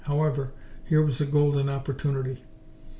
[0.05, 0.51] However,
[0.83, 2.41] here was a golden opportunity.